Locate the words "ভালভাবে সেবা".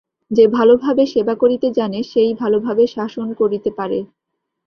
0.47-1.35